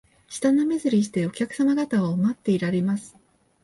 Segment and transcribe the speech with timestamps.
[0.27, 3.15] 舌なめずりして、お客さま方を待っていられます